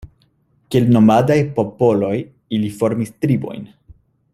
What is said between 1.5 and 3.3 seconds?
popoloj, ili formis